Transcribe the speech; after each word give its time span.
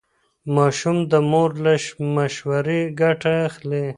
ماشوم 0.55 0.97
د 1.11 1.13
مور 1.31 1.49
له 1.65 1.73
مشورې 2.15 2.81
ګټه 3.01 3.31
اخلي. 3.47 3.85